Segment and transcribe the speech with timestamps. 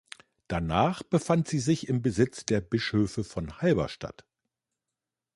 [0.47, 4.25] Danach befand sie sich im Besitz der Bischöfe von Halberstadt.